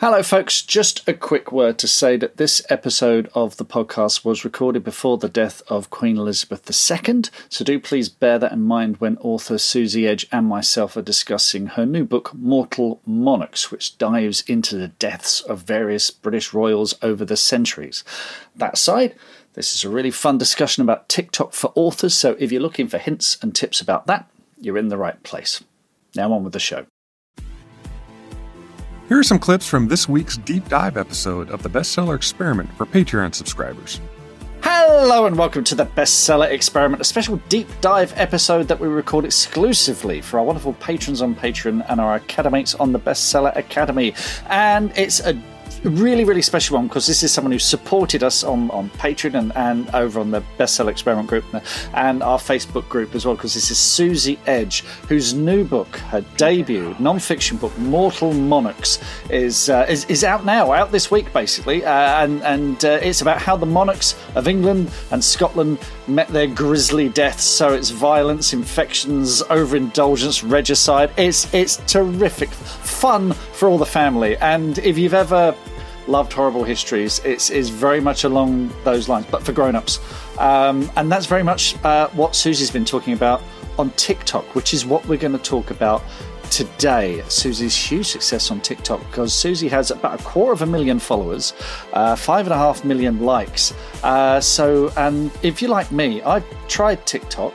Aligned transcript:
Hello, 0.00 0.22
folks. 0.22 0.62
Just 0.62 1.08
a 1.08 1.12
quick 1.12 1.50
word 1.50 1.76
to 1.78 1.88
say 1.88 2.16
that 2.18 2.36
this 2.36 2.62
episode 2.68 3.28
of 3.34 3.56
the 3.56 3.64
podcast 3.64 4.24
was 4.24 4.44
recorded 4.44 4.84
before 4.84 5.18
the 5.18 5.28
death 5.28 5.60
of 5.66 5.90
Queen 5.90 6.16
Elizabeth 6.16 6.62
II, 6.70 7.22
so 7.48 7.64
do 7.64 7.80
please 7.80 8.08
bear 8.08 8.38
that 8.38 8.52
in 8.52 8.62
mind 8.62 8.98
when 8.98 9.16
author 9.16 9.56
Suzie 9.56 10.06
Edge 10.06 10.28
and 10.30 10.46
myself 10.46 10.96
are 10.96 11.02
discussing 11.02 11.66
her 11.66 11.84
new 11.84 12.04
book, 12.04 12.32
Mortal 12.32 13.00
Monarchs, 13.04 13.72
which 13.72 13.98
dives 13.98 14.42
into 14.42 14.76
the 14.76 14.86
deaths 14.86 15.40
of 15.40 15.62
various 15.62 16.12
British 16.12 16.54
royals 16.54 16.94
over 17.02 17.24
the 17.24 17.36
centuries. 17.36 18.04
That 18.54 18.74
aside, 18.74 19.16
this 19.54 19.74
is 19.74 19.82
a 19.82 19.90
really 19.90 20.12
fun 20.12 20.38
discussion 20.38 20.84
about 20.84 21.08
TikTok 21.08 21.54
for 21.54 21.72
authors, 21.74 22.14
so 22.14 22.36
if 22.38 22.52
you're 22.52 22.62
looking 22.62 22.86
for 22.86 22.98
hints 22.98 23.36
and 23.42 23.52
tips 23.52 23.80
about 23.80 24.06
that, 24.06 24.30
you're 24.60 24.78
in 24.78 24.90
the 24.90 24.96
right 24.96 25.20
place. 25.24 25.64
Now 26.14 26.32
on 26.32 26.44
with 26.44 26.52
the 26.52 26.60
show. 26.60 26.86
Here 29.08 29.18
are 29.18 29.22
some 29.22 29.38
clips 29.38 29.66
from 29.66 29.88
this 29.88 30.06
week's 30.06 30.36
deep 30.36 30.68
dive 30.68 30.98
episode 30.98 31.48
of 31.48 31.62
the 31.62 31.70
Bestseller 31.70 32.14
Experiment 32.14 32.70
for 32.74 32.84
Patreon 32.84 33.34
subscribers. 33.34 34.02
Hello 34.60 35.24
and 35.24 35.38
welcome 35.38 35.64
to 35.64 35.74
the 35.74 35.86
Bestseller 35.86 36.50
Experiment, 36.50 37.00
a 37.00 37.04
special 37.04 37.40
deep 37.48 37.68
dive 37.80 38.12
episode 38.16 38.68
that 38.68 38.78
we 38.78 38.86
record 38.86 39.24
exclusively 39.24 40.20
for 40.20 40.38
our 40.38 40.44
wonderful 40.44 40.74
patrons 40.74 41.22
on 41.22 41.34
Patreon 41.34 41.86
and 41.88 42.02
our 42.02 42.20
academates 42.20 42.78
on 42.78 42.92
the 42.92 43.00
Bestseller 43.00 43.56
Academy. 43.56 44.12
And 44.50 44.92
it's 44.94 45.20
a 45.20 45.42
really, 45.84 46.24
really 46.24 46.42
special 46.42 46.76
one 46.76 46.88
because 46.88 47.06
this 47.06 47.22
is 47.22 47.32
someone 47.32 47.52
who 47.52 47.58
supported 47.58 48.22
us 48.22 48.44
on, 48.44 48.70
on 48.70 48.90
Patreon 48.90 49.34
and, 49.38 49.56
and 49.56 49.90
over 49.94 50.20
on 50.20 50.30
the 50.30 50.42
Bestseller 50.58 50.90
Experiment 50.90 51.28
group 51.28 51.44
and 51.94 52.22
our 52.22 52.38
Facebook 52.38 52.88
group 52.88 53.14
as 53.14 53.24
well. 53.24 53.34
Because 53.34 53.54
this 53.54 53.70
is 53.70 53.78
Suzie 53.78 54.38
Edge, 54.46 54.80
whose 55.08 55.34
new 55.34 55.64
book, 55.64 55.96
her 55.96 56.20
debut 56.36 56.94
non-fiction 56.98 57.56
book, 57.58 57.76
Mortal 57.78 58.32
Monarchs, 58.32 58.98
is 59.30 59.70
uh, 59.70 59.86
is, 59.88 60.04
is 60.06 60.24
out 60.24 60.44
now, 60.44 60.72
out 60.72 60.92
this 60.92 61.10
week 61.10 61.32
basically, 61.32 61.84
uh, 61.84 62.22
and 62.22 62.42
and 62.42 62.84
uh, 62.84 62.98
it's 63.02 63.20
about 63.20 63.40
how 63.40 63.56
the 63.56 63.66
monarchs 63.66 64.16
of 64.34 64.48
England 64.48 64.90
and 65.10 65.22
Scotland 65.22 65.78
met 66.06 66.28
their 66.28 66.46
grisly 66.46 67.08
deaths. 67.08 67.44
So 67.44 67.72
it's 67.72 67.90
violence, 67.90 68.52
infections, 68.52 69.42
overindulgence, 69.50 70.42
regicide. 70.42 71.10
It's 71.16 71.52
it's 71.54 71.76
terrific, 71.86 72.50
fun 72.50 73.34
for 73.58 73.68
all 73.68 73.78
the 73.78 73.86
family, 73.86 74.36
and 74.36 74.78
if 74.78 74.96
you've 74.96 75.14
ever 75.14 75.54
loved 76.08 76.32
horrible 76.32 76.64
histories. 76.64 77.20
It's 77.24 77.50
is 77.50 77.68
very 77.68 78.00
much 78.00 78.24
along 78.24 78.72
those 78.84 79.08
lines, 79.08 79.26
but 79.30 79.42
for 79.42 79.52
grown-ups, 79.52 80.00
um, 80.38 80.90
and 80.96 81.12
that's 81.12 81.26
very 81.26 81.42
much 81.42 81.76
uh, 81.84 82.08
what 82.10 82.32
Suzie's 82.32 82.70
been 82.70 82.84
talking 82.84 83.12
about 83.12 83.42
on 83.78 83.90
TikTok, 83.90 84.54
which 84.54 84.74
is 84.74 84.86
what 84.86 85.06
we're 85.06 85.18
going 85.18 85.32
to 85.32 85.38
talk 85.38 85.70
about 85.70 86.02
today. 86.50 87.20
Suzie's 87.26 87.76
huge 87.76 88.06
success 88.06 88.50
on 88.50 88.60
TikTok 88.60 89.00
because 89.10 89.32
Suzie 89.32 89.68
has 89.68 89.90
about 89.90 90.20
a 90.20 90.24
quarter 90.24 90.52
of 90.52 90.62
a 90.62 90.66
million 90.66 90.98
followers, 90.98 91.52
uh, 91.92 92.16
five 92.16 92.46
and 92.46 92.54
a 92.54 92.58
half 92.58 92.84
million 92.84 93.20
likes. 93.20 93.74
Uh, 94.02 94.40
so, 94.40 94.90
and 94.96 95.30
if 95.42 95.60
you're 95.60 95.70
like 95.70 95.92
me, 95.92 96.22
I've 96.22 96.44
tried 96.68 97.04
TikTok. 97.06 97.54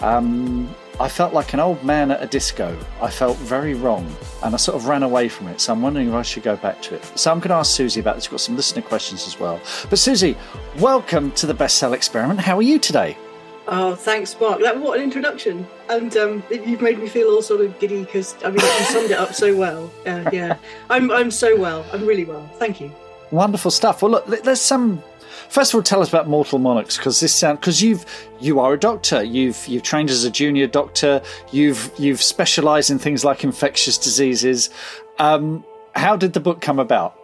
Um, 0.00 0.74
I 1.02 1.08
felt 1.08 1.34
like 1.34 1.52
an 1.52 1.58
old 1.58 1.82
man 1.82 2.12
at 2.12 2.22
a 2.22 2.28
disco. 2.28 2.78
I 3.00 3.10
felt 3.10 3.36
very 3.38 3.74
wrong 3.74 4.06
and 4.44 4.54
I 4.54 4.56
sort 4.56 4.76
of 4.76 4.86
ran 4.86 5.02
away 5.02 5.28
from 5.28 5.48
it. 5.48 5.60
So 5.60 5.72
I'm 5.72 5.82
wondering 5.82 6.06
if 6.06 6.14
I 6.14 6.22
should 6.22 6.44
go 6.44 6.54
back 6.56 6.80
to 6.82 6.94
it. 6.94 7.04
So 7.18 7.32
I'm 7.32 7.40
going 7.40 7.48
to 7.48 7.56
ask 7.56 7.76
Suzie 7.76 7.98
about 7.98 8.14
this. 8.14 8.28
We've 8.28 8.34
got 8.34 8.40
some 8.40 8.54
listener 8.54 8.82
questions 8.82 9.26
as 9.26 9.40
well. 9.40 9.56
But 9.90 9.98
Suzie, 9.98 10.36
welcome 10.78 11.32
to 11.32 11.46
the 11.46 11.54
Bestseller 11.54 11.94
Experiment. 11.94 12.38
How 12.38 12.56
are 12.56 12.62
you 12.62 12.78
today? 12.78 13.18
Oh, 13.66 13.96
thanks, 13.96 14.36
Mark. 14.40 14.60
That 14.60 14.78
what 14.78 14.96
an 14.96 15.02
introduction, 15.02 15.66
and 15.88 16.16
um, 16.16 16.42
you've 16.50 16.82
made 16.82 17.00
me 17.00 17.08
feel 17.08 17.28
all 17.30 17.42
sort 17.42 17.62
of 17.62 17.78
giddy 17.80 18.04
because 18.04 18.36
I 18.44 18.50
mean 18.50 18.60
you 18.60 18.84
summed 18.84 19.10
it 19.10 19.18
up 19.18 19.34
so 19.34 19.56
well. 19.56 19.88
Uh, 20.04 20.28
yeah, 20.32 20.56
I'm 20.90 21.12
I'm 21.12 21.30
so 21.30 21.56
well. 21.56 21.86
I'm 21.92 22.04
really 22.04 22.24
well. 22.24 22.44
Thank 22.58 22.80
you. 22.80 22.92
Wonderful 23.30 23.70
stuff. 23.70 24.02
Well, 24.02 24.10
look, 24.10 24.26
there's 24.26 24.60
some 24.60 25.00
First 25.48 25.72
of 25.72 25.76
all, 25.76 25.82
tell 25.82 26.02
us 26.02 26.08
about 26.08 26.28
Mortal 26.28 26.58
Monarchs 26.58 26.96
because 26.96 27.20
this 27.20 27.34
sound 27.34 27.60
because 27.60 27.82
you've 27.82 28.04
you 28.40 28.60
are 28.60 28.74
a 28.74 28.78
doctor. 28.78 29.22
You've 29.22 29.66
you've 29.66 29.82
trained 29.82 30.10
as 30.10 30.24
a 30.24 30.30
junior 30.30 30.66
doctor. 30.66 31.22
You've 31.50 31.90
you've 31.98 32.22
specialised 32.22 32.90
in 32.90 32.98
things 32.98 33.24
like 33.24 33.44
infectious 33.44 33.98
diseases. 33.98 34.70
Um, 35.18 35.64
how 35.94 36.16
did 36.16 36.32
the 36.32 36.40
book 36.40 36.60
come 36.60 36.78
about? 36.78 37.16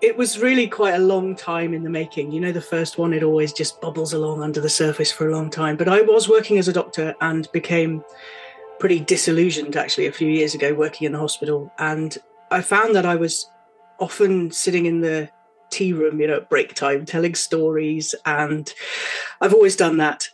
It 0.00 0.16
was 0.16 0.40
really 0.40 0.66
quite 0.66 0.94
a 0.94 0.98
long 0.98 1.36
time 1.36 1.72
in 1.72 1.84
the 1.84 1.90
making. 1.90 2.32
You 2.32 2.40
know, 2.40 2.50
the 2.50 2.60
first 2.60 2.98
one 2.98 3.12
it 3.12 3.22
always 3.22 3.52
just 3.52 3.80
bubbles 3.80 4.12
along 4.12 4.42
under 4.42 4.60
the 4.60 4.68
surface 4.68 5.12
for 5.12 5.28
a 5.28 5.32
long 5.32 5.48
time. 5.48 5.76
But 5.76 5.88
I 5.88 6.00
was 6.00 6.28
working 6.28 6.58
as 6.58 6.66
a 6.66 6.72
doctor 6.72 7.14
and 7.20 7.50
became 7.52 8.04
pretty 8.80 8.98
disillusioned 8.98 9.76
actually 9.76 10.06
a 10.06 10.12
few 10.12 10.28
years 10.28 10.56
ago 10.56 10.74
working 10.74 11.06
in 11.06 11.12
the 11.12 11.18
hospital, 11.18 11.72
and 11.78 12.18
I 12.50 12.62
found 12.62 12.96
that 12.96 13.06
I 13.06 13.14
was 13.14 13.48
often 14.00 14.50
sitting 14.50 14.86
in 14.86 15.00
the 15.00 15.30
tea 15.72 15.92
room, 15.92 16.20
you 16.20 16.26
know, 16.26 16.36
at 16.36 16.50
break 16.50 16.74
time, 16.74 17.04
telling 17.04 17.34
stories, 17.34 18.14
and 18.26 18.72
I've 19.40 19.54
always 19.54 19.76
done 19.76 19.96
that. 19.98 20.28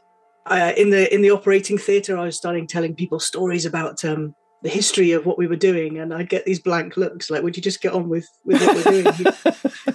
Uh, 0.47 0.73
in 0.77 0.91
the 0.91 1.13
in 1.15 1.23
the 1.23 1.31
operating 1.31 1.79
theatre, 1.79 2.17
I 2.17 2.25
was 2.25 2.37
starting 2.37 2.67
telling 2.67 2.95
people 2.95 3.21
stories 3.21 3.67
about 3.67 4.05
um, 4.05 4.35
the 4.63 4.69
history 4.69 5.13
of 5.13 5.27
what 5.27 5.39
we 5.39 5.47
were 5.47 5.57
doing, 5.57 5.99
and 5.99 6.13
I'd 6.13 6.29
get 6.29 6.45
these 6.45 6.61
blank 6.61 6.97
looks 6.97 7.31
like, 7.31 7.43
"Would 7.43 7.57
you 7.57 7.63
just 7.63 7.81
get 7.81 7.93
on 7.93 8.09
with 8.09 8.27
with 8.45 8.61
what 8.61 8.77
we're 8.77 9.03
doing?" 9.03 9.27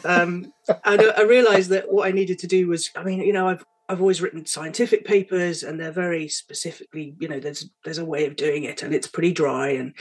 um, 0.05 0.53
and 0.85 1.01
I, 1.01 1.05
I 1.17 1.21
realised 1.23 1.69
that 1.71 1.91
what 1.91 2.07
I 2.07 2.11
needed 2.11 2.39
to 2.39 2.47
do 2.47 2.67
was, 2.67 2.89
I 2.95 3.03
mean, 3.03 3.21
you 3.21 3.33
know, 3.33 3.49
I've 3.49 3.65
I've 3.89 3.99
always 3.99 4.21
written 4.21 4.45
scientific 4.45 5.05
papers, 5.05 5.63
and 5.63 5.79
they're 5.79 5.91
very 5.91 6.27
specifically, 6.27 7.15
you 7.19 7.27
know, 7.27 7.39
there's 7.39 7.69
there's 7.83 7.97
a 7.97 8.05
way 8.05 8.25
of 8.25 8.35
doing 8.35 8.63
it, 8.63 8.83
and 8.83 8.93
it's 8.93 9.07
pretty 9.07 9.33
dry. 9.33 9.69
And 9.69 9.93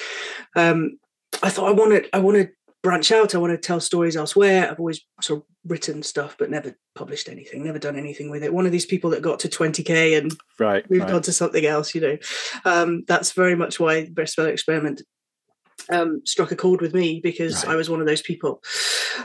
um, 0.54 0.98
I 1.42 1.50
thought 1.50 1.69
I 1.69 1.72
want 1.72 1.91
wanted 1.91 2.09
I 2.12 2.19
wanted 2.19 2.50
branch 2.82 3.12
out. 3.12 3.34
I 3.34 3.38
want 3.38 3.53
to 3.53 3.59
tell 3.59 3.81
stories 3.81 4.16
elsewhere. 4.16 4.70
I've 4.70 4.78
always 4.78 5.00
sort 5.20 5.41
of 5.41 5.47
written 5.65 6.03
stuff, 6.03 6.37
but 6.38 6.50
never 6.50 6.75
published 6.94 7.28
anything, 7.28 7.65
never 7.65 7.78
done 7.78 7.97
anything 7.97 8.31
with 8.31 8.43
it. 8.43 8.53
One 8.53 8.66
of 8.66 8.72
these 8.72 8.87
people 8.87 9.10
that 9.10 9.22
got 9.22 9.38
to 9.41 9.48
20k 9.48 10.19
and 10.19 10.37
right, 10.59 10.88
moved 10.91 11.04
right. 11.04 11.15
on 11.15 11.22
to 11.22 11.32
something 11.32 11.65
else, 11.65 11.94
you 11.94 12.00
know. 12.00 12.19
Um, 12.65 13.04
that's 13.06 13.32
very 13.32 13.54
much 13.54 13.78
why 13.78 14.06
Bestseller 14.06 14.48
Experiment 14.48 15.03
um, 15.91 16.22
struck 16.25 16.53
a 16.53 16.56
chord 16.56 16.81
with 16.81 16.94
me 16.94 17.21
because 17.22 17.65
right. 17.65 17.72
I 17.72 17.76
was 17.76 17.88
one 17.88 18.00
of 18.00 18.06
those 18.06 18.22
people. 18.22 18.62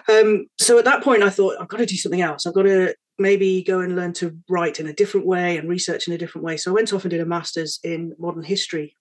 Um, 0.08 0.48
so 0.60 0.78
at 0.78 0.86
that 0.86 1.04
point, 1.04 1.24
I 1.24 1.30
thought 1.30 1.58
I've 1.60 1.68
got 1.68 1.78
to 1.78 1.86
do 1.86 1.96
something 1.96 2.22
else. 2.22 2.46
I've 2.46 2.54
got 2.54 2.64
to 2.64 2.96
maybe 3.20 3.64
go 3.64 3.80
and 3.80 3.96
learn 3.96 4.14
to 4.14 4.38
write 4.48 4.80
in 4.80 4.88
a 4.88 4.94
different 4.94 5.26
way 5.26 5.58
and 5.58 5.68
research 5.68 6.08
in 6.08 6.14
a 6.14 6.18
different 6.18 6.46
way. 6.46 6.58
So 6.58 6.72
I 6.72 6.76
went 6.76 6.94
off 6.94 7.04
and 7.04 7.12
did 7.12 7.22
a 7.22 7.26
master's 7.26 7.80
in 7.84 8.14
modern 8.20 8.44
history 8.44 8.96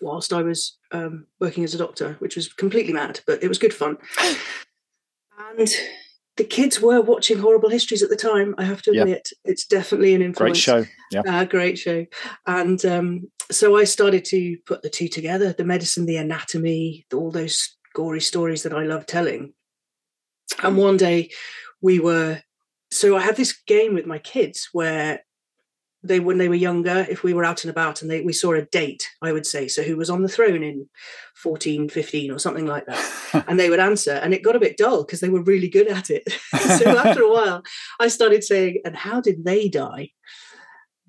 whilst 0.00 0.32
I 0.32 0.42
was 0.42 0.78
um, 0.90 1.26
working 1.40 1.64
as 1.64 1.74
a 1.74 1.78
doctor, 1.78 2.16
which 2.18 2.36
was 2.36 2.52
completely 2.52 2.92
mad, 2.92 3.20
but 3.26 3.42
it 3.42 3.48
was 3.48 3.58
good 3.58 3.74
fun. 3.74 3.98
and 5.58 5.68
the 6.36 6.44
kids 6.44 6.80
were 6.80 7.00
watching 7.00 7.38
Horrible 7.38 7.68
Histories 7.68 8.02
at 8.02 8.08
the 8.08 8.16
time. 8.16 8.54
I 8.58 8.64
have 8.64 8.82
to 8.82 8.90
admit, 8.90 9.28
yep. 9.30 9.52
it's 9.52 9.66
definitely 9.66 10.14
an 10.14 10.22
influence. 10.22 10.64
Great 10.64 10.84
show, 10.84 10.90
yeah, 11.10 11.22
uh, 11.26 11.44
great 11.44 11.78
show. 11.78 12.06
And 12.46 12.84
um, 12.86 13.30
so 13.50 13.76
I 13.76 13.84
started 13.84 14.24
to 14.26 14.56
put 14.66 14.82
the 14.82 14.90
two 14.90 15.08
together: 15.08 15.52
the 15.52 15.64
medicine, 15.64 16.06
the 16.06 16.16
anatomy, 16.16 17.06
all 17.12 17.30
those 17.30 17.76
gory 17.94 18.20
stories 18.20 18.62
that 18.62 18.72
I 18.72 18.84
love 18.84 19.06
telling. 19.06 19.52
And 20.62 20.76
one 20.76 20.96
day, 20.96 21.30
we 21.80 21.98
were. 21.98 22.42
So 22.90 23.16
I 23.16 23.20
had 23.20 23.36
this 23.36 23.58
game 23.66 23.94
with 23.94 24.06
my 24.06 24.18
kids 24.18 24.68
where 24.72 25.22
they 26.02 26.20
when 26.20 26.38
they 26.38 26.48
were 26.48 26.54
younger 26.54 27.06
if 27.08 27.22
we 27.22 27.32
were 27.32 27.44
out 27.44 27.64
and 27.64 27.70
about 27.70 28.02
and 28.02 28.10
they, 28.10 28.20
we 28.20 28.32
saw 28.32 28.52
a 28.52 28.62
date 28.62 29.08
i 29.22 29.32
would 29.32 29.46
say. 29.46 29.68
So 29.68 29.82
who 29.82 29.96
was 29.96 30.10
on 30.10 30.22
the 30.22 30.28
throne 30.28 30.62
in 30.62 30.88
14 31.36 31.88
15 31.88 32.30
or 32.30 32.38
something 32.38 32.66
like 32.66 32.86
that. 32.86 33.44
And 33.48 33.58
they 33.58 33.70
would 33.70 33.80
answer 33.80 34.12
and 34.12 34.34
it 34.34 34.42
got 34.42 34.56
a 34.56 34.60
bit 34.60 34.76
dull 34.76 35.04
because 35.04 35.20
they 35.20 35.30
were 35.30 35.42
really 35.42 35.68
good 35.68 35.88
at 35.88 36.10
it. 36.10 36.24
So 36.78 36.96
after 36.96 37.22
a 37.22 37.30
while 37.30 37.62
i 38.00 38.08
started 38.08 38.44
saying 38.44 38.82
and 38.84 38.96
how 38.96 39.20
did 39.20 39.44
they 39.44 39.68
die? 39.68 40.10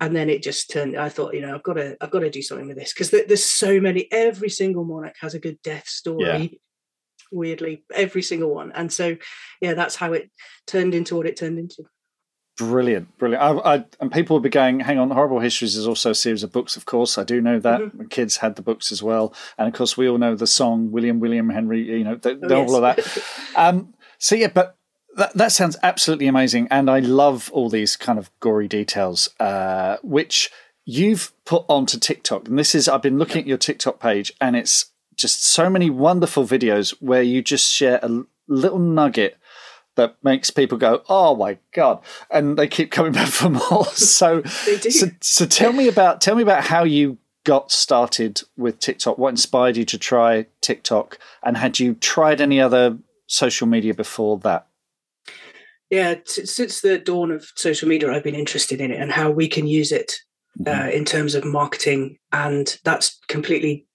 And 0.00 0.14
then 0.14 0.28
it 0.28 0.42
just 0.42 0.70
turned 0.70 0.96
i 0.96 1.08
thought 1.08 1.34
you 1.34 1.40
know 1.40 1.54
i've 1.54 1.62
got 1.62 1.74
to 1.74 1.96
i've 2.00 2.10
got 2.10 2.20
to 2.20 2.30
do 2.30 2.42
something 2.42 2.66
with 2.66 2.76
this 2.76 2.92
because 2.92 3.10
there's 3.10 3.44
so 3.44 3.80
many 3.80 4.08
every 4.12 4.50
single 4.50 4.84
monarch 4.84 5.16
has 5.20 5.34
a 5.34 5.38
good 5.38 5.58
death 5.62 5.88
story 5.88 6.26
yeah. 6.26 6.48
weirdly 7.32 7.84
every 7.92 8.22
single 8.22 8.54
one. 8.54 8.72
And 8.72 8.92
so 8.92 9.16
yeah 9.60 9.74
that's 9.74 9.96
how 9.96 10.12
it 10.12 10.30
turned 10.66 10.94
into 10.94 11.16
what 11.16 11.26
it 11.26 11.36
turned 11.36 11.58
into 11.58 11.84
Brilliant, 12.56 13.18
brilliant. 13.18 13.42
I, 13.42 13.74
I, 13.74 13.84
and 14.00 14.12
people 14.12 14.36
will 14.36 14.42
be 14.42 14.48
going, 14.48 14.80
hang 14.80 14.98
on, 14.98 15.10
Horrible 15.10 15.40
Histories 15.40 15.74
is 15.76 15.88
also 15.88 16.10
a 16.10 16.14
series 16.14 16.44
of 16.44 16.52
books, 16.52 16.76
of 16.76 16.86
course. 16.86 17.18
I 17.18 17.24
do 17.24 17.40
know 17.40 17.58
that. 17.58 17.80
Mm-hmm. 17.80 18.06
Kids 18.06 18.36
had 18.36 18.54
the 18.54 18.62
books 18.62 18.92
as 18.92 19.02
well. 19.02 19.34
And 19.58 19.66
of 19.66 19.74
course, 19.74 19.96
we 19.96 20.08
all 20.08 20.18
know 20.18 20.36
the 20.36 20.46
song, 20.46 20.92
William, 20.92 21.18
William, 21.18 21.50
Henry, 21.50 21.82
you 21.82 22.04
know, 22.04 22.14
the, 22.14 22.38
oh, 22.50 22.64
all 22.64 22.76
of 22.76 22.82
that. 22.82 23.24
um, 23.56 23.94
so, 24.18 24.36
yeah, 24.36 24.48
but 24.54 24.76
that, 25.16 25.34
that 25.34 25.50
sounds 25.50 25.76
absolutely 25.82 26.28
amazing. 26.28 26.68
And 26.70 26.88
I 26.88 27.00
love 27.00 27.50
all 27.52 27.68
these 27.68 27.96
kind 27.96 28.20
of 28.20 28.30
gory 28.38 28.68
details, 28.68 29.28
uh, 29.40 29.96
which 30.02 30.48
you've 30.84 31.32
put 31.44 31.64
onto 31.68 31.98
TikTok. 31.98 32.46
And 32.46 32.56
this 32.56 32.74
is, 32.74 32.88
I've 32.88 33.02
been 33.02 33.18
looking 33.18 33.42
at 33.42 33.48
your 33.48 33.58
TikTok 33.58 33.98
page, 33.98 34.32
and 34.40 34.54
it's 34.54 34.92
just 35.16 35.44
so 35.44 35.68
many 35.68 35.90
wonderful 35.90 36.44
videos 36.44 36.90
where 37.00 37.22
you 37.22 37.42
just 37.42 37.72
share 37.72 37.98
a 38.02 38.24
little 38.46 38.78
nugget 38.78 39.38
that 39.96 40.16
makes 40.22 40.50
people 40.50 40.78
go, 40.78 41.02
"Oh 41.08 41.36
my 41.36 41.58
god!" 41.72 42.00
and 42.30 42.56
they 42.56 42.68
keep 42.68 42.90
coming 42.90 43.12
back 43.20 43.28
for 43.28 43.50
more. 43.50 43.86
so, 43.86 44.42
so, 44.42 45.08
so 45.20 45.46
tell 45.46 45.72
me 45.72 45.88
about 45.88 46.20
tell 46.20 46.34
me 46.34 46.42
about 46.42 46.64
how 46.64 46.84
you 46.84 47.18
got 47.44 47.70
started 47.70 48.42
with 48.56 48.80
TikTok? 48.80 49.18
What 49.18 49.28
inspired 49.28 49.76
you 49.76 49.84
to 49.84 49.98
try 49.98 50.46
TikTok? 50.60 51.18
And 51.42 51.56
had 51.56 51.78
you 51.78 51.94
tried 51.94 52.40
any 52.40 52.60
other 52.60 52.98
social 53.26 53.66
media 53.66 53.94
before 53.94 54.38
that? 54.38 54.66
Yeah, 55.90 56.14
t- 56.14 56.46
since 56.46 56.80
the 56.80 56.98
dawn 56.98 57.30
of 57.30 57.52
social 57.54 57.88
media, 57.88 58.10
I've 58.10 58.24
been 58.24 58.34
interested 58.34 58.80
in 58.80 58.90
it 58.90 59.00
and 59.00 59.12
how 59.12 59.30
we 59.30 59.46
can 59.46 59.66
use 59.66 59.92
it 59.92 60.14
uh, 60.66 60.70
mm-hmm. 60.70 60.88
in 60.90 61.04
terms 61.04 61.34
of 61.34 61.44
marketing. 61.44 62.16
And 62.32 62.78
that's 62.84 63.20
completely 63.28 63.86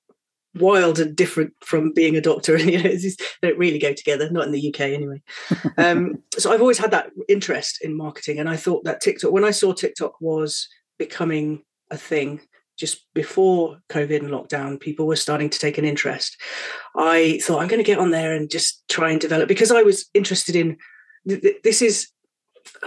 wild 0.55 0.99
and 0.99 1.15
different 1.15 1.53
from 1.61 1.93
being 1.93 2.15
a 2.15 2.21
doctor. 2.21 2.55
And 2.55 2.69
you 2.69 2.83
know, 2.83 2.89
just, 2.91 3.21
they 3.41 3.49
don't 3.49 3.59
really 3.59 3.79
go 3.79 3.93
together, 3.93 4.29
not 4.29 4.45
in 4.45 4.51
the 4.51 4.69
UK 4.69 4.81
anyway. 4.81 5.21
um, 5.77 6.21
so 6.37 6.51
I've 6.51 6.61
always 6.61 6.77
had 6.77 6.91
that 6.91 7.11
interest 7.27 7.79
in 7.81 7.95
marketing, 7.97 8.39
and 8.39 8.49
I 8.49 8.55
thought 8.55 8.83
that 8.85 9.01
TikTok, 9.01 9.31
when 9.31 9.45
I 9.45 9.51
saw 9.51 9.73
TikTok 9.73 10.19
was 10.21 10.67
becoming 10.97 11.63
a 11.91 11.97
thing 11.97 12.41
just 12.77 13.05
before 13.13 13.77
COVID 13.89 14.21
and 14.21 14.29
lockdown, 14.29 14.79
people 14.79 15.05
were 15.05 15.17
starting 15.17 15.49
to 15.49 15.59
take 15.59 15.77
an 15.77 15.85
interest. 15.85 16.37
I 16.95 17.39
thought 17.43 17.61
I'm 17.61 17.67
going 17.67 17.83
to 17.83 17.87
get 17.87 17.99
on 17.99 18.11
there 18.11 18.33
and 18.33 18.49
just 18.49 18.87
try 18.87 19.11
and 19.11 19.19
develop 19.19 19.49
because 19.49 19.71
I 19.71 19.83
was 19.83 20.09
interested 20.13 20.55
in 20.55 20.77
this 21.25 21.81
is 21.81 22.07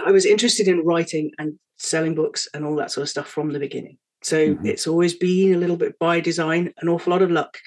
I 0.03 0.11
was 0.11 0.25
interested 0.25 0.67
in 0.67 0.79
writing 0.79 1.31
and 1.37 1.59
selling 1.77 2.15
books 2.15 2.47
and 2.53 2.65
all 2.65 2.75
that 2.77 2.91
sort 2.91 3.03
of 3.03 3.09
stuff 3.09 3.27
from 3.27 3.51
the 3.51 3.59
beginning. 3.59 3.97
So 4.25 4.49
mm-hmm. 4.49 4.65
it's 4.65 4.87
always 4.87 5.13
been 5.13 5.53
a 5.53 5.57
little 5.57 5.77
bit 5.77 5.99
by 5.99 6.19
design, 6.19 6.73
an 6.77 6.89
awful 6.89 7.11
lot 7.11 7.21
of 7.21 7.31
luck, 7.31 7.57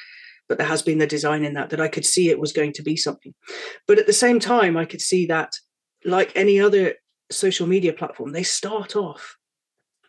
but 0.49 0.59
there 0.59 0.67
has 0.67 0.83
been 0.83 0.99
the 0.99 1.07
design 1.07 1.45
in 1.45 1.55
that 1.55 1.71
that 1.71 1.81
I 1.81 1.89
could 1.89 2.05
see 2.05 2.29
it 2.29 2.39
was 2.39 2.53
going 2.53 2.73
to 2.75 2.83
be 2.83 2.97
something. 2.97 3.35
But 3.87 3.99
at 3.99 4.07
the 4.07 4.13
same 4.13 4.41
time, 4.41 4.77
I 4.77 4.85
could 4.85 5.01
see 5.01 5.27
that, 5.27 5.53
like 6.05 6.33
any 6.35 6.61
other 6.61 6.95
social 7.31 7.67
media 7.67 7.93
platform, 7.93 8.33
they 8.33 8.43
start 8.43 8.97
off 8.97 9.37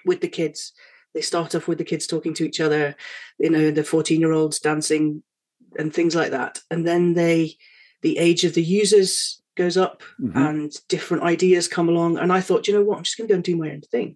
with 0.06 0.22
the 0.22 0.28
kids. 0.28 0.74
They 1.14 1.22
start 1.22 1.56
off 1.56 1.68
with 1.68 1.80
the 1.80 1.84
kids 1.84 2.06
talking 2.06 2.34
to 2.36 2.46
each 2.46 2.60
other, 2.60 2.96
you 3.40 3.50
know, 3.50 3.72
the 3.72 3.84
14 3.84 4.20
year 4.20 4.32
olds 4.32 4.60
dancing 4.60 5.24
and 5.78 5.94
things 5.94 6.16
like 6.16 6.32
that. 6.32 6.60
And 6.70 6.86
then 6.86 7.14
they, 7.14 7.56
the 8.04 8.20
age 8.20 8.44
of 8.44 8.54
the 8.54 8.64
users 8.64 9.42
goes 9.56 9.78
up 9.78 10.04
mm-hmm. 10.22 10.38
and 10.38 10.72
different 10.88 11.24
ideas 11.24 11.68
come 11.68 11.90
along. 11.90 12.20
And 12.20 12.32
I 12.32 12.42
thought, 12.42 12.68
you 12.68 12.74
know 12.74 12.84
what, 12.84 12.98
I'm 12.98 13.04
just 13.04 13.18
going 13.18 13.28
to 13.28 13.32
go 13.32 13.36
and 13.36 13.44
do 13.44 13.56
my 13.56 13.72
own 13.72 13.82
thing 13.82 14.16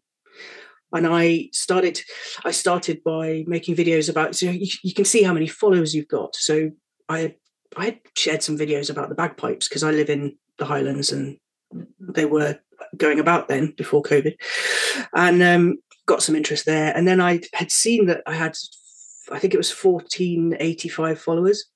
and 0.93 1.07
I 1.07 1.49
started 1.51 1.99
I 2.43 2.51
started 2.51 3.03
by 3.03 3.43
making 3.47 3.75
videos 3.75 4.09
about 4.09 4.35
so 4.35 4.47
you, 4.47 4.67
you 4.83 4.93
can 4.93 5.05
see 5.05 5.23
how 5.23 5.33
many 5.33 5.47
followers 5.47 5.95
you've 5.95 6.07
got. 6.07 6.35
So 6.35 6.71
I 7.09 7.35
I 7.77 7.99
shared 8.15 8.43
some 8.43 8.57
videos 8.57 8.89
about 8.89 9.09
the 9.09 9.15
bagpipes 9.15 9.67
because 9.67 9.83
I 9.83 9.91
live 9.91 10.09
in 10.09 10.37
the 10.57 10.65
Highlands 10.65 11.11
and 11.11 11.37
they 11.99 12.25
were 12.25 12.59
going 12.97 13.19
about 13.19 13.47
then 13.47 13.73
before 13.77 14.03
COVID, 14.03 14.35
and 15.15 15.41
um, 15.41 15.77
got 16.05 16.23
some 16.23 16.35
interest 16.35 16.65
there. 16.65 16.95
And 16.95 17.07
then 17.07 17.21
I 17.21 17.41
had 17.53 17.71
seen 17.71 18.07
that 18.07 18.21
I 18.25 18.33
had 18.33 18.55
I 19.31 19.39
think 19.39 19.53
it 19.53 19.57
was 19.57 19.71
1485 19.71 21.21
followers 21.21 21.71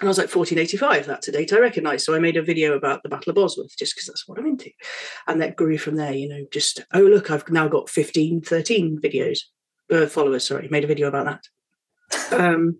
and 0.00 0.06
I 0.06 0.10
was 0.10 0.18
like, 0.18 0.34
1485, 0.34 1.06
that's 1.06 1.28
a 1.28 1.32
date 1.32 1.52
I 1.52 1.60
recognize. 1.60 2.04
So 2.04 2.14
I 2.14 2.18
made 2.18 2.36
a 2.36 2.42
video 2.42 2.74
about 2.74 3.02
the 3.02 3.08
Battle 3.08 3.30
of 3.30 3.36
Bosworth 3.36 3.76
just 3.76 3.94
because 3.94 4.06
that's 4.06 4.28
what 4.28 4.38
I'm 4.38 4.46
into. 4.58 4.70
And 5.26 5.40
that 5.40 5.56
grew 5.56 5.78
from 5.78 5.96
there, 5.96 6.12
you 6.12 6.28
know, 6.28 6.44
just, 6.52 6.84
oh, 6.92 7.02
look, 7.02 7.30
I've 7.30 7.48
now 7.50 7.68
got 7.68 7.88
15, 7.88 8.42
13 8.42 9.00
videos, 9.02 9.40
uh, 9.90 10.06
followers, 10.06 10.46
sorry, 10.46 10.68
made 10.70 10.84
a 10.84 10.88
video 10.88 11.08
about 11.08 11.26
that. 11.26 12.38
Um, 12.38 12.78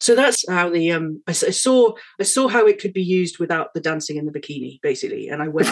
so 0.00 0.14
that's 0.14 0.44
how 0.48 0.68
the 0.68 0.92
um 0.92 1.22
I, 1.26 1.30
I, 1.30 1.32
saw 1.32 1.94
I 2.20 2.24
saw 2.24 2.48
how 2.48 2.66
it 2.66 2.78
could 2.78 2.92
be 2.92 3.02
used 3.02 3.38
without 3.38 3.72
the 3.72 3.80
dancing 3.80 4.16
in 4.16 4.26
the 4.26 4.38
bikini 4.38 4.78
basically 4.82 5.28
and 5.28 5.42
I 5.42 5.48
went 5.48 5.68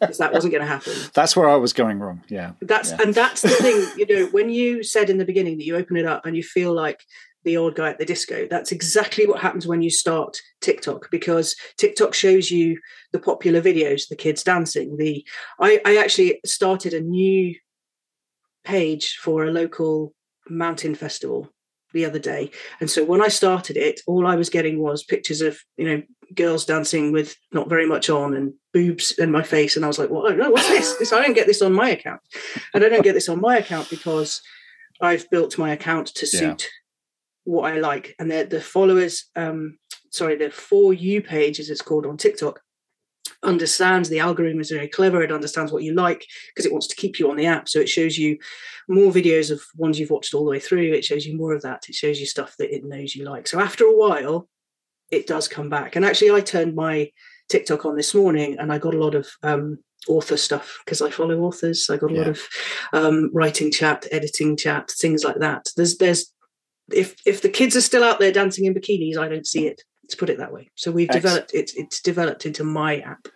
because 0.00 0.18
that 0.18 0.32
wasn't 0.32 0.52
going 0.52 0.62
to 0.62 0.66
happen. 0.66 0.92
That's 1.14 1.36
where 1.36 1.48
I 1.48 1.56
was 1.56 1.72
going 1.72 2.00
wrong. 2.00 2.24
Yeah. 2.28 2.52
That's 2.60 2.90
yeah. 2.90 3.02
and 3.02 3.14
that's 3.14 3.42
the 3.42 3.48
thing, 3.50 3.86
you 3.96 4.06
know, 4.06 4.26
when 4.32 4.50
you 4.50 4.82
said 4.82 5.10
in 5.10 5.18
the 5.18 5.24
beginning 5.24 5.58
that 5.58 5.64
you 5.64 5.76
open 5.76 5.96
it 5.96 6.06
up 6.06 6.26
and 6.26 6.36
you 6.36 6.42
feel 6.42 6.72
like 6.72 7.04
the 7.46 7.56
old 7.56 7.76
guy 7.76 7.88
at 7.88 7.98
the 7.98 8.04
disco. 8.04 8.46
That's 8.50 8.72
exactly 8.72 9.24
what 9.24 9.40
happens 9.40 9.68
when 9.68 9.80
you 9.80 9.88
start 9.88 10.42
TikTok 10.60 11.08
because 11.12 11.54
TikTok 11.78 12.12
shows 12.12 12.50
you 12.50 12.78
the 13.12 13.20
popular 13.20 13.62
videos, 13.62 14.08
the 14.08 14.16
kids 14.16 14.42
dancing. 14.42 14.96
The 14.96 15.24
I, 15.60 15.80
I 15.86 15.96
actually 15.96 16.40
started 16.44 16.92
a 16.92 17.00
new 17.00 17.54
page 18.64 19.16
for 19.22 19.44
a 19.44 19.52
local 19.52 20.12
mountain 20.50 20.96
festival 20.96 21.48
the 21.92 22.04
other 22.04 22.18
day. 22.18 22.50
And 22.80 22.90
so 22.90 23.04
when 23.04 23.22
I 23.22 23.28
started 23.28 23.76
it, 23.76 24.00
all 24.08 24.26
I 24.26 24.34
was 24.34 24.50
getting 24.50 24.82
was 24.82 25.04
pictures 25.04 25.40
of, 25.40 25.56
you 25.76 25.86
know, 25.86 26.02
girls 26.34 26.66
dancing 26.66 27.12
with 27.12 27.36
not 27.52 27.68
very 27.68 27.86
much 27.86 28.10
on 28.10 28.34
and 28.34 28.54
boobs 28.74 29.12
in 29.12 29.30
my 29.30 29.44
face. 29.44 29.76
And 29.76 29.84
I 29.84 29.88
was 29.88 30.00
like, 30.00 30.10
well, 30.10 30.36
no, 30.36 30.50
what's 30.50 30.68
this? 30.68 30.96
this? 30.96 31.12
I 31.12 31.22
don't 31.22 31.34
get 31.34 31.46
this 31.46 31.62
on 31.62 31.72
my 31.72 31.90
account. 31.90 32.20
And 32.74 32.84
I 32.84 32.88
don't 32.88 33.04
get 33.04 33.14
this 33.14 33.28
on 33.28 33.40
my 33.40 33.56
account 33.56 33.88
because 33.88 34.42
I've 35.00 35.30
built 35.30 35.58
my 35.58 35.70
account 35.70 36.08
to 36.08 36.26
suit 36.26 36.66
what 37.46 37.72
I 37.72 37.78
like. 37.78 38.14
And 38.18 38.30
the 38.30 38.44
the 38.44 38.60
followers, 38.60 39.26
um, 39.36 39.78
sorry, 40.10 40.36
the 40.36 40.50
for 40.50 40.92
you 40.92 41.22
page, 41.22 41.58
as 41.58 41.70
it's 41.70 41.82
called 41.82 42.04
on 42.04 42.16
TikTok, 42.16 42.60
understands 43.42 44.08
the 44.08 44.18
algorithm 44.18 44.60
is 44.60 44.70
very 44.70 44.88
clever. 44.88 45.22
It 45.22 45.32
understands 45.32 45.72
what 45.72 45.82
you 45.82 45.94
like 45.94 46.26
because 46.48 46.66
it 46.66 46.72
wants 46.72 46.88
to 46.88 46.96
keep 46.96 47.18
you 47.18 47.30
on 47.30 47.36
the 47.36 47.46
app. 47.46 47.68
So 47.68 47.78
it 47.78 47.88
shows 47.88 48.18
you 48.18 48.38
more 48.88 49.12
videos 49.12 49.50
of 49.50 49.62
ones 49.76 49.98
you've 49.98 50.10
watched 50.10 50.34
all 50.34 50.44
the 50.44 50.50
way 50.50 50.60
through. 50.60 50.92
It 50.92 51.04
shows 51.04 51.26
you 51.26 51.36
more 51.36 51.54
of 51.54 51.62
that. 51.62 51.88
It 51.88 51.94
shows 51.94 52.20
you 52.20 52.26
stuff 52.26 52.56
that 52.58 52.74
it 52.74 52.84
knows 52.84 53.14
you 53.14 53.24
like. 53.24 53.46
So 53.46 53.60
after 53.60 53.84
a 53.84 53.96
while, 53.96 54.48
it 55.10 55.26
does 55.26 55.48
come 55.48 55.68
back. 55.68 55.96
And 55.96 56.04
actually, 56.04 56.32
I 56.32 56.40
turned 56.40 56.74
my 56.74 57.10
TikTok 57.48 57.84
on 57.84 57.96
this 57.96 58.14
morning 58.14 58.58
and 58.58 58.72
I 58.72 58.78
got 58.78 58.94
a 58.94 58.98
lot 58.98 59.14
of 59.14 59.28
um, 59.44 59.78
author 60.08 60.36
stuff 60.36 60.80
because 60.84 61.00
I 61.00 61.10
follow 61.10 61.40
authors. 61.40 61.88
I 61.90 61.96
got 61.96 62.10
a 62.10 62.14
yeah. 62.14 62.20
lot 62.20 62.28
of 62.28 62.42
um, 62.92 63.30
writing 63.32 63.70
chat, 63.70 64.06
editing 64.10 64.56
chat, 64.56 64.90
things 64.90 65.24
like 65.24 65.38
that. 65.38 65.68
There's 65.76 65.96
there's 65.98 66.32
if 66.92 67.16
if 67.26 67.42
the 67.42 67.48
kids 67.48 67.76
are 67.76 67.80
still 67.80 68.04
out 68.04 68.18
there 68.18 68.32
dancing 68.32 68.64
in 68.64 68.74
bikinis, 68.74 69.16
I 69.16 69.28
don't 69.28 69.46
see 69.46 69.66
it. 69.66 69.82
Let's 70.04 70.14
put 70.14 70.30
it 70.30 70.38
that 70.38 70.52
way. 70.52 70.70
So 70.74 70.90
we've 70.90 71.08
Excellent. 71.10 71.22
developed 71.22 71.54
it. 71.54 71.70
It's 71.76 72.00
developed 72.00 72.46
into 72.46 72.64
my 72.64 72.98
app. 73.00 73.28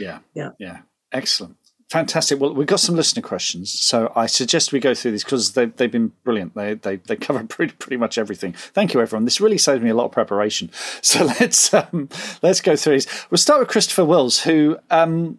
Yeah, 0.00 0.18
yeah, 0.34 0.50
yeah. 0.58 0.78
Excellent. 1.12 1.56
Fantastic. 1.88 2.40
Well, 2.40 2.52
we've 2.52 2.66
got 2.66 2.80
some 2.80 2.96
listener 2.96 3.22
questions, 3.22 3.70
so 3.70 4.12
I 4.16 4.26
suggest 4.26 4.72
we 4.72 4.80
go 4.80 4.92
through 4.92 5.12
these 5.12 5.22
because 5.22 5.52
they've, 5.52 5.74
they've 5.76 5.90
been 5.90 6.10
brilliant. 6.24 6.56
They, 6.56 6.74
they 6.74 6.96
they 6.96 7.14
cover 7.14 7.44
pretty 7.48 7.74
pretty 7.74 7.96
much 7.96 8.18
everything. 8.18 8.54
Thank 8.54 8.92
you, 8.92 9.00
everyone. 9.00 9.24
This 9.24 9.40
really 9.40 9.58
saved 9.58 9.84
me 9.84 9.90
a 9.90 9.94
lot 9.94 10.06
of 10.06 10.12
preparation. 10.12 10.70
So 11.02 11.24
let's 11.24 11.72
um, 11.72 12.08
let's 12.42 12.60
go 12.60 12.74
through 12.74 12.94
these. 12.94 13.26
We'll 13.30 13.38
start 13.38 13.60
with 13.60 13.68
Christopher 13.68 14.04
Wills, 14.04 14.40
who 14.40 14.76
um, 14.90 15.38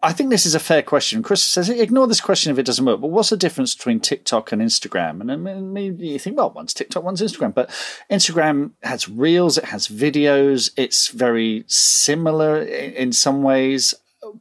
I 0.00 0.12
think 0.12 0.30
this 0.30 0.46
is 0.46 0.54
a 0.54 0.60
fair 0.60 0.82
question. 0.82 1.22
Chris 1.22 1.42
says, 1.42 1.68
ignore 1.68 2.06
this 2.06 2.20
question 2.20 2.52
if 2.52 2.58
it 2.58 2.66
doesn't 2.66 2.84
work, 2.84 3.00
but 3.00 3.08
what's 3.08 3.30
the 3.30 3.36
difference 3.36 3.74
between 3.74 3.98
TikTok 3.98 4.52
and 4.52 4.62
Instagram? 4.62 5.20
And 5.20 5.72
maybe 5.74 6.08
you 6.08 6.18
think, 6.20 6.36
well, 6.36 6.50
one's 6.50 6.72
TikTok, 6.72 7.02
one's 7.02 7.20
Instagram. 7.20 7.52
But 7.52 7.70
Instagram 8.10 8.72
has 8.82 9.08
reels, 9.08 9.58
it 9.58 9.64
has 9.66 9.88
videos, 9.88 10.70
it's 10.76 11.08
very 11.08 11.64
similar 11.66 12.62
in 12.62 13.12
some 13.12 13.42
ways. 13.42 13.94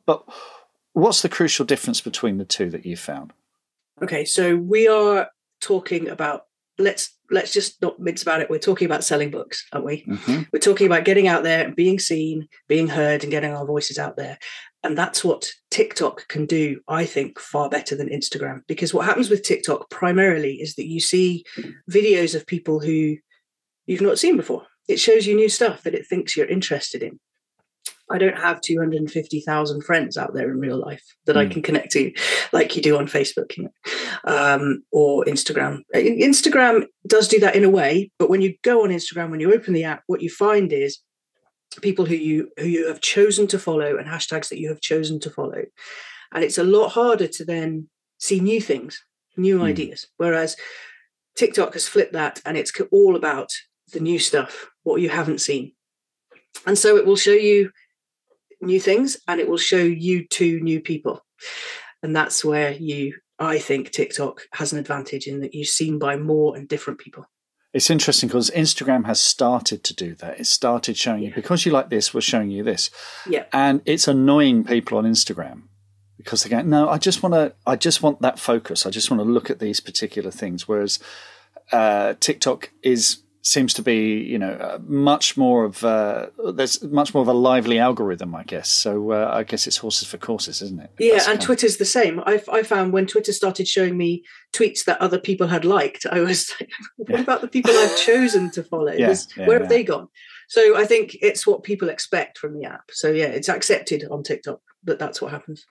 But 0.06 0.24
what's 0.94 1.22
the 1.22 1.30
crucial 1.30 1.66
difference 1.66 2.02
between 2.02 2.38
the 2.38 2.46
two 2.46 2.70
that 2.70 2.86
you 2.86 2.96
found? 2.96 3.34
Okay, 4.02 4.26
so 4.26 4.56
we 4.56 4.88
are 4.88 5.30
talking 5.60 6.08
about 6.08 6.47
let's 6.80 7.18
let's 7.30 7.54
just 7.54 7.82
not 7.82 8.00
mince 8.00 8.22
about 8.22 8.42
it. 8.42 8.50
We're 8.50 8.60
talking 8.60 8.86
about 8.86 9.04
selling 9.04 9.32
books, 9.32 9.66
aren't 9.74 9.86
we? 9.86 10.04
Mm-hmm. 10.04 10.44
We're 10.52 10.60
talking 10.60 10.88
about 10.88 11.06
getting 11.06 11.28
out 11.28 11.44
there 11.44 11.66
and 11.66 11.76
being 11.76 12.00
seen, 12.00 12.48
being 12.68 12.88
heard, 12.88 13.24
and 13.24 13.32
getting 13.32 13.54
our 13.54 13.66
voices 13.66 13.98
out 13.98 14.16
there. 14.16 14.38
And 14.84 14.98
that's 14.98 15.24
what 15.24 15.50
TikTok 15.72 16.28
can 16.30 16.46
do, 16.46 16.80
I 16.88 17.06
think, 17.06 17.40
far 17.40 17.70
better 17.70 17.96
than 17.96 18.10
Instagram. 18.10 18.62
Because 18.68 18.94
what 18.94 19.06
happens 19.06 19.30
with 19.30 19.44
TikTok 19.44 19.90
primarily 19.90 20.56
is 20.56 20.76
that 20.76 20.88
you 20.88 21.00
see 21.00 21.44
videos 21.92 22.36
of 22.36 22.48
people 22.48 22.80
who 22.80 23.18
you've 23.86 24.02
not 24.02 24.20
seen 24.20 24.38
before. 24.38 24.66
It 24.88 25.00
shows 25.00 25.28
you 25.28 25.36
new 25.36 25.50
stuff 25.50 25.84
that 25.84 25.96
it 25.96 26.08
thinks 26.08 26.38
you're 26.38 26.46
interested 26.46 27.04
in. 27.04 27.20
I 28.10 28.18
don't 28.18 28.38
have 28.38 28.62
250,000 28.62 29.82
friends 29.82 30.18
out 30.18 30.34
there 30.34 30.50
in 30.50 30.60
real 30.60 30.80
life 30.80 31.04
that 31.26 31.36
mm. 31.36 31.40
I 31.40 31.46
hmm. 31.46 31.52
can 31.52 31.62
connect 31.62 31.92
to 31.92 32.12
like 32.54 32.76
you 32.76 32.82
do 32.82 32.98
on 32.98 33.08
Facebook 33.08 33.58
you 33.58 33.64
know, 33.64 33.72
um, 34.24 34.84
or 34.92 35.26
Instagram. 35.26 35.82
Instagram 35.94 36.86
does 37.06 37.28
do 37.28 37.40
that 37.42 37.56
in 37.56 37.64
a 37.64 37.70
way, 37.70 38.12
but 38.18 38.30
when 38.30 38.42
you 38.42 38.56
go 38.64 38.84
on 38.84 38.90
Instagram, 38.90 39.30
when 39.30 39.40
you 39.40 39.54
open 39.54 39.74
the 39.74 39.84
app, 39.84 40.04
what 40.08 40.22
you 40.22 40.30
find 40.30 40.72
is 40.72 41.00
people 41.82 42.06
who 42.06 42.16
you 42.16 42.50
who 42.58 42.66
you 42.66 42.88
have 42.88 43.02
chosen 43.02 43.48
to 43.48 43.60
follow 43.60 43.98
and 43.98 44.08
hashtags 44.08 44.50
that 44.50 44.60
you 44.60 44.70
have 44.70 44.82
chosen 44.82 45.20
to 45.20 45.30
follow. 45.30 45.64
And 46.34 46.44
it's 46.44 46.58
a 46.58 46.64
lot 46.64 46.90
harder 46.90 47.28
to 47.28 47.46
then 47.46 47.90
see 48.20 48.40
new 48.40 48.62
things, 48.62 49.04
new 49.36 49.60
mm. 49.60 49.64
ideas. 49.64 50.08
Whereas 50.18 50.56
TikTok 51.36 51.74
has 51.74 51.88
flipped 51.88 52.14
that 52.14 52.42
and 52.46 52.58
it's 52.58 52.72
all 52.92 53.16
about 53.16 53.50
the 53.94 54.00
new 54.00 54.20
stuff, 54.20 54.70
what 54.84 55.02
you 55.02 55.10
haven't 55.10 55.40
seen. 55.40 55.74
And 56.66 56.78
so 56.78 56.98
it 56.98 57.06
will 57.06 57.16
show 57.16 57.32
you 57.32 57.72
new 58.62 58.80
things 58.80 59.18
and 59.28 59.40
it 59.40 59.50
will 59.50 59.58
show 59.58 59.78
you 59.78 60.26
to 60.28 60.60
new 60.60 60.80
people. 60.80 61.26
And 62.04 62.16
that's 62.16 62.44
where 62.44 62.72
you, 62.72 63.16
I 63.40 63.60
think, 63.60 63.92
TikTok 63.92 64.48
has 64.54 64.74
an 64.74 64.80
advantage 64.80 65.28
in 65.28 65.42
that 65.42 65.54
you're 65.54 65.66
seen 65.66 66.00
by 66.00 66.18
more 66.18 66.56
and 66.56 66.68
different 66.68 67.00
people. 67.00 67.26
It's 67.74 67.90
interesting 67.90 68.28
because 68.30 68.50
Instagram 68.52 69.06
has 69.06 69.20
started 69.22 69.84
to 69.84 69.94
do 69.94 70.16
that. 70.16 70.40
It 70.40 70.48
started 70.48 70.98
showing 70.98 71.24
you 71.24 71.34
because 71.34 71.66
you 71.66 71.72
like 71.72 71.90
this, 71.90 72.14
we're 72.14 72.22
showing 72.22 72.50
you 72.50 72.64
this. 72.64 72.90
Yeah. 73.28 73.46
And 73.52 73.82
it's 73.86 74.08
annoying 74.08 74.64
people 74.64 74.98
on 74.98 75.04
Instagram 75.04 75.64
because 76.18 76.44
they 76.44 76.50
go, 76.50 76.62
no, 76.62 76.90
I 76.90 76.98
just 76.98 77.22
want 77.22 77.36
to, 77.36 77.54
I 77.66 77.76
just 77.76 78.02
want 78.02 78.22
that 78.22 78.40
focus. 78.40 78.86
I 78.86 78.90
just 78.90 79.12
want 79.12 79.22
to 79.22 79.30
look 79.30 79.50
at 79.50 79.60
these 79.60 79.80
particular 79.80 80.32
things. 80.32 80.68
Whereas 80.68 81.00
uh, 81.72 82.16
TikTok 82.20 82.72
is 82.82 83.22
seems 83.48 83.74
to 83.76 83.82
be, 83.82 84.20
you 84.20 84.38
know, 84.38 84.52
uh, 84.52 84.80
much 84.86 85.38
more 85.38 85.64
of 85.64 85.84
uh, 85.84 86.28
there's 86.54 86.84
much 86.84 87.14
more 87.14 87.22
of 87.22 87.28
a 87.28 87.34
lively 87.34 87.80
algorithm, 87.80 88.36
I 88.36 88.44
guess. 88.44 88.68
So 88.68 89.12
uh, 89.12 89.32
I 89.34 89.44
guess 89.44 89.68
it's 89.68 89.78
horses 89.78 90.08
for 90.08 90.18
courses, 90.18 90.62
isn't 90.62 90.82
it? 90.82 90.92
Yeah, 91.00 91.14
That's 91.14 91.28
and 91.28 91.42
Twitter's 91.42 91.78
the 91.78 91.86
same. 91.86 92.20
I, 92.26 92.44
I 92.52 92.64
found 92.64 92.92
when 92.92 93.08
Twitter 93.08 93.32
started 93.32 93.68
showing 93.68 93.98
me 93.98 94.24
tweets 94.54 94.84
that 94.86 95.02
other 95.02 95.20
people 95.20 95.48
had 95.48 95.64
liked, 95.64 96.06
I 96.12 96.20
was 96.20 96.54
like, 96.60 96.70
what 96.98 97.10
yeah. 97.10 97.22
about 97.22 97.42
the 97.42 97.48
people 97.48 97.72
I've 97.72 97.98
chosen 97.98 98.52
to 98.52 98.64
follow? 98.64 98.92
Yeah, 98.98 99.14
yeah, 99.36 99.48
where 99.48 99.60
have 99.60 99.70
they 99.70 99.84
gone? 99.84 100.08
So 100.50 100.78
I 100.78 100.86
think 100.86 101.18
it's 101.22 101.46
what 101.46 101.64
people 101.64 101.90
expect 101.90 102.38
from 102.38 102.58
the 102.58 102.66
app. 102.66 102.90
So 102.92 103.12
yeah, 103.12 103.26
it's 103.26 103.50
accepted 103.50 104.06
on 104.10 104.24
TikTok 104.24 104.60
that 104.86 104.98
that's 104.98 105.22
what 105.22 105.32
happens. 105.32 105.66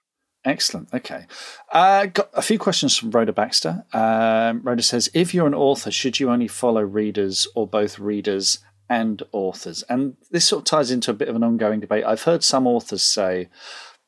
Excellent. 0.47 0.89
Okay. 0.95 1.27
Uh, 1.73 2.07
got 2.07 2.31
a 2.33 2.41
few 2.41 2.57
questions 2.57 2.97
from 2.97 3.11
Rhoda 3.11 3.33
Baxter. 3.33 3.85
Um, 3.93 4.63
Rhoda 4.63 4.83
says, 4.83 5.11
if 5.13 5.35
you're 5.35 5.49
an 5.49 5.55
author, 5.55 5.91
should 5.91 6.21
you 6.21 6.31
only 6.31 6.47
follow 6.47 6.83
readers 6.83 7.49
or 7.57 7.67
both 7.67 7.99
readers 7.99 8.61
and 8.89 9.25
authors? 9.33 9.83
And 9.89 10.17
this 10.31 10.47
sort 10.47 10.61
of 10.61 10.65
ties 10.67 10.93
into 10.93 11.11
a 11.11 11.15
bit 11.15 11.29
of 11.29 11.35
an 11.35 11.43
ongoing 11.43 11.81
debate. 11.81 12.05
I've 12.05 12.23
heard 12.23 12.45
some 12.45 12.69
authors 12.69 13.03
say, 13.03 13.49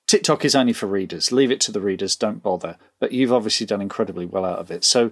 TikTok 0.06 0.44
is 0.44 0.54
only 0.54 0.72
for 0.72 0.86
readers. 0.86 1.32
Leave 1.32 1.50
it 1.50 1.60
to 1.62 1.72
the 1.72 1.80
readers. 1.80 2.14
Don't 2.14 2.40
bother. 2.40 2.78
But 3.00 3.10
you've 3.10 3.32
obviously 3.32 3.66
done 3.66 3.82
incredibly 3.82 4.24
well 4.24 4.44
out 4.44 4.60
of 4.60 4.70
it. 4.70 4.84
So, 4.84 5.10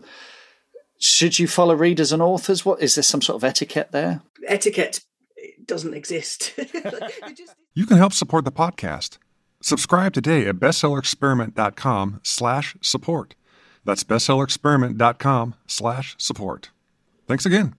should 0.99 1.41
you 1.41 1.49
follow 1.49 1.75
readers 1.75 2.13
and 2.13 2.23
authors? 2.23 2.65
What 2.65 2.81
is 2.81 2.95
there 2.95 3.03
some 3.03 3.21
sort 3.21 3.37
of 3.37 3.45
etiquette 3.45 3.91
there? 3.91 4.23
Etiquette 4.47 5.01
doesn't 5.67 5.93
exist. 5.93 6.55
you 7.75 7.85
can 7.85 7.99
help 7.99 8.15
support 8.15 8.47
the 8.47 8.53
podcast 8.53 9.19
Subscribe 9.61 10.13
today 10.13 10.47
at 10.47 10.57
bestsellerexperiment.com 10.57 12.21
slash 12.23 12.77
support. 12.81 13.35
That's 13.85 14.05
bestsellerexperiment.com 14.05 15.55
slash 15.67 16.15
support. 16.19 16.71
Thanks 17.27 17.47
again. 17.47 17.75